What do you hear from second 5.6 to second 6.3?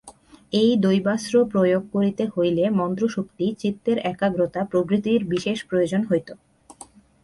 প্রয়োজন হইত।